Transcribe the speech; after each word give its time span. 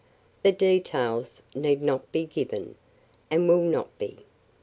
The 0.41 0.51
details 0.51 1.43
need 1.53 1.79
not 1.83 2.11
be 2.11 2.25
given, 2.25 2.73
and 3.29 3.47
will 3.47 3.61
not 3.61 3.95
be. 3.99 4.25